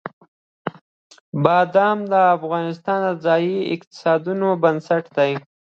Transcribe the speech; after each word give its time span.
بادام 1.43 1.97
د 2.11 2.13
افغانستان 2.37 2.97
د 3.05 3.09
ځایي 3.25 3.57
اقتصادونو 3.73 4.47
بنسټ 4.63 5.03
دی. 5.17 5.31